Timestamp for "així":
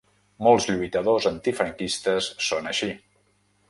2.75-2.93